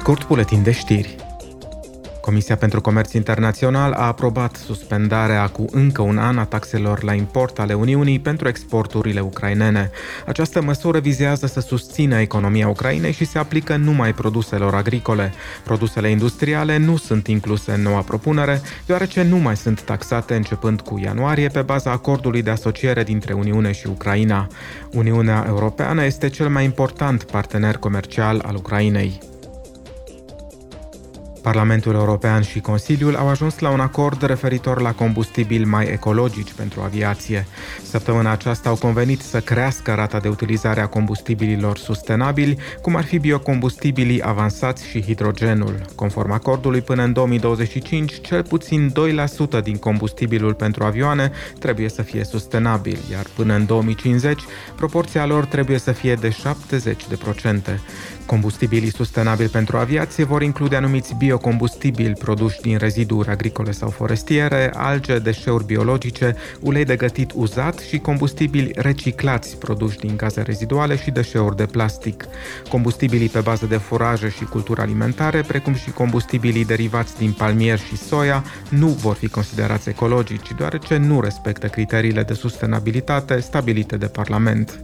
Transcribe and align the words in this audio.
Scurt 0.00 0.26
buletin 0.26 0.62
de 0.62 0.70
știri. 0.70 1.16
Comisia 2.20 2.56
pentru 2.56 2.80
Comerț 2.80 3.12
Internațional 3.12 3.92
a 3.92 4.06
aprobat 4.06 4.56
suspendarea 4.56 5.46
cu 5.48 5.64
încă 5.70 6.02
un 6.02 6.18
an 6.18 6.38
a 6.38 6.44
taxelor 6.44 7.02
la 7.02 7.14
import 7.14 7.58
ale 7.58 7.74
Uniunii 7.74 8.18
pentru 8.18 8.48
exporturile 8.48 9.20
ucrainene. 9.20 9.90
Această 10.26 10.62
măsură 10.62 10.98
vizează 10.98 11.46
să 11.46 11.60
susțină 11.60 12.20
economia 12.20 12.68
Ucrainei 12.68 13.12
și 13.12 13.24
se 13.24 13.38
aplică 13.38 13.76
numai 13.76 14.14
produselor 14.14 14.74
agricole. 14.74 15.32
Produsele 15.64 16.10
industriale 16.10 16.76
nu 16.76 16.96
sunt 16.96 17.26
incluse 17.26 17.72
în 17.72 17.82
noua 17.82 18.00
propunere, 18.00 18.60
deoarece 18.86 19.22
nu 19.22 19.36
mai 19.36 19.56
sunt 19.56 19.82
taxate 19.82 20.34
începând 20.34 20.80
cu 20.80 20.98
ianuarie 20.98 21.48
pe 21.48 21.62
baza 21.62 21.90
acordului 21.90 22.42
de 22.42 22.50
asociere 22.50 23.02
dintre 23.02 23.32
Uniune 23.32 23.72
și 23.72 23.86
Ucraina. 23.86 24.46
Uniunea 24.92 25.44
Europeană 25.48 26.04
este 26.04 26.28
cel 26.28 26.48
mai 26.48 26.64
important 26.64 27.22
partener 27.22 27.76
comercial 27.76 28.42
al 28.46 28.54
Ucrainei. 28.54 29.20
Parlamentul 31.42 31.94
European 31.94 32.42
și 32.42 32.60
Consiliul 32.60 33.16
au 33.16 33.28
ajuns 33.28 33.58
la 33.58 33.70
un 33.70 33.80
acord 33.80 34.22
referitor 34.22 34.80
la 34.80 34.92
combustibili 34.92 35.64
mai 35.64 35.86
ecologici 35.86 36.52
pentru 36.52 36.80
aviație. 36.80 37.46
Săptămâna 37.82 38.30
aceasta 38.30 38.68
au 38.68 38.76
convenit 38.76 39.20
să 39.20 39.40
crească 39.40 39.94
rata 39.94 40.18
de 40.18 40.28
utilizare 40.28 40.80
a 40.80 40.86
combustibililor 40.86 41.78
sustenabili, 41.78 42.58
cum 42.82 42.96
ar 42.96 43.04
fi 43.04 43.18
biocombustibilii 43.18 44.22
avansați 44.22 44.86
și 44.86 45.02
hidrogenul. 45.02 45.80
Conform 45.94 46.30
acordului, 46.30 46.80
până 46.80 47.02
în 47.02 47.12
2025, 47.12 48.20
cel 48.20 48.42
puțin 48.42 48.92
2% 49.60 49.62
din 49.62 49.76
combustibilul 49.76 50.54
pentru 50.54 50.84
avioane 50.84 51.30
trebuie 51.58 51.88
să 51.88 52.02
fie 52.02 52.24
sustenabil, 52.24 52.98
iar 53.10 53.24
până 53.36 53.54
în 53.54 53.66
2050, 53.66 54.42
proporția 54.76 55.26
lor 55.26 55.44
trebuie 55.44 55.78
să 55.78 55.92
fie 55.92 56.14
de 56.14 56.28
70%. 56.28 57.80
Combustibilii 58.26 58.92
sustenabili 58.92 59.48
pentru 59.48 59.76
aviație 59.76 60.24
vor 60.24 60.42
include 60.42 60.76
anumiți 60.76 61.14
biocombustibili 61.30 62.12
produși 62.12 62.60
din 62.60 62.76
reziduri 62.78 63.28
agricole 63.28 63.70
sau 63.70 63.88
forestiere, 63.88 64.70
alge, 64.74 65.18
deșeuri 65.18 65.64
biologice, 65.64 66.36
ulei 66.60 66.84
de 66.84 66.96
gătit 66.96 67.30
uzat 67.34 67.78
și 67.78 67.98
combustibili 67.98 68.72
reciclați 68.76 69.56
produși 69.56 69.98
din 69.98 70.16
gaze 70.16 70.42
reziduale 70.42 70.96
și 70.96 71.10
deșeuri 71.10 71.56
de 71.56 71.66
plastic. 71.66 72.24
Combustibilii 72.68 73.28
pe 73.28 73.40
bază 73.40 73.66
de 73.66 73.76
furaje 73.76 74.28
și 74.28 74.44
culturi 74.44 74.80
alimentare, 74.80 75.40
precum 75.40 75.74
și 75.74 75.90
combustibilii 75.90 76.64
derivați 76.64 77.18
din 77.18 77.32
palmier 77.32 77.78
și 77.78 77.96
soia, 77.96 78.44
nu 78.68 78.86
vor 78.86 79.14
fi 79.14 79.28
considerați 79.28 79.88
ecologici, 79.88 80.54
deoarece 80.56 80.96
nu 80.96 81.20
respectă 81.20 81.66
criteriile 81.66 82.22
de 82.22 82.34
sustenabilitate 82.34 83.40
stabilite 83.40 83.96
de 83.96 84.06
Parlament. 84.06 84.80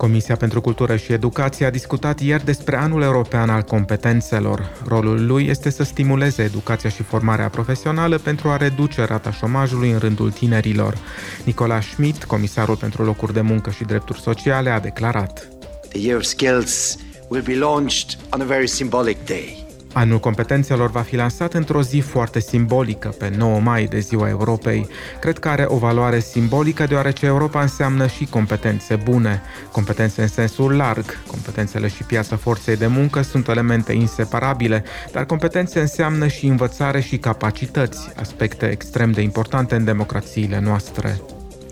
Comisia 0.00 0.36
pentru 0.36 0.60
Cultură 0.60 0.96
și 0.96 1.12
Educație 1.12 1.66
a 1.66 1.70
discutat 1.70 2.20
ieri 2.20 2.44
despre 2.44 2.76
anul 2.76 3.02
european 3.02 3.50
al 3.50 3.62
competențelor. 3.62 4.72
Rolul 4.86 5.26
lui 5.26 5.46
este 5.46 5.70
să 5.70 5.82
stimuleze 5.82 6.42
educația 6.42 6.90
și 6.90 7.02
formarea 7.02 7.48
profesională 7.48 8.18
pentru 8.18 8.48
a 8.48 8.56
reduce 8.56 9.04
rata 9.04 9.32
șomajului 9.32 9.90
în 9.90 9.98
rândul 9.98 10.30
tinerilor. 10.30 10.98
Nicola 11.44 11.80
Schmidt, 11.80 12.24
comisarul 12.24 12.76
pentru 12.76 13.04
locuri 13.04 13.32
de 13.32 13.40
muncă 13.40 13.70
și 13.70 13.84
drepturi 13.84 14.20
sociale, 14.20 14.70
a 14.70 14.80
declarat. 14.80 15.48
The 15.88 16.00
Year 16.00 16.16
of 16.16 16.24
Skills 16.24 16.96
will 17.28 17.42
be 17.42 17.58
launched 17.58 18.18
on 18.30 18.40
a 18.40 18.44
very 18.44 18.68
symbolic 18.68 19.24
day. 19.24 19.69
Anul 19.92 20.18
competențelor 20.18 20.90
va 20.90 21.00
fi 21.00 21.16
lansat 21.16 21.54
într-o 21.54 21.82
zi 21.82 21.98
foarte 21.98 22.40
simbolică, 22.40 23.08
pe 23.08 23.32
9 23.36 23.60
mai 23.60 23.84
de 23.84 23.98
Ziua 23.98 24.28
Europei. 24.28 24.88
Cred 25.20 25.38
că 25.38 25.48
are 25.48 25.64
o 25.68 25.76
valoare 25.76 26.20
simbolică 26.20 26.86
deoarece 26.86 27.26
Europa 27.26 27.60
înseamnă 27.60 28.06
și 28.06 28.26
competențe 28.26 28.96
bune, 28.96 29.42
competențe 29.72 30.22
în 30.22 30.28
sensul 30.28 30.76
larg. 30.76 31.04
Competențele 31.26 31.88
și 31.88 32.02
piața 32.02 32.36
forței 32.36 32.76
de 32.76 32.86
muncă 32.86 33.22
sunt 33.22 33.48
elemente 33.48 33.92
inseparabile, 33.92 34.84
dar 35.12 35.24
competențe 35.24 35.80
înseamnă 35.80 36.26
și 36.26 36.46
învățare 36.46 37.00
și 37.00 37.18
capacități, 37.18 38.12
aspecte 38.16 38.70
extrem 38.70 39.10
de 39.12 39.20
importante 39.20 39.74
în 39.74 39.84
democrațiile 39.84 40.60
noastre. 40.60 41.20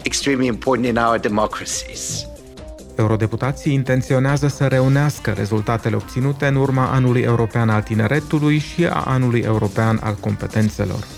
Extremely 0.02 0.46
important 0.46 0.86
in 0.86 0.96
our 0.96 1.18
democracies. 1.18 2.27
Eurodeputații 2.98 3.72
intenționează 3.72 4.48
să 4.48 4.66
reunească 4.66 5.30
rezultatele 5.30 5.96
obținute 5.96 6.46
în 6.46 6.56
urma 6.56 6.90
anului 6.90 7.20
european 7.20 7.68
al 7.68 7.82
tineretului 7.82 8.58
și 8.58 8.86
a 8.86 9.02
anului 9.06 9.40
european 9.40 10.00
al 10.02 10.14
competențelor. 10.20 11.17